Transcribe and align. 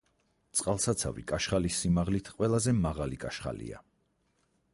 წყალსაცავი 0.59 1.25
კაშხლის 1.31 1.77
სიმაღლით, 1.83 2.33
ყველაზე 2.39 2.75
მაღალი 2.79 3.21
კაშხალია. 3.27 3.85